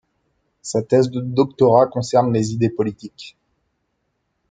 [0.63, 3.37] Sa thèse de doctorat concerne les idées politiques.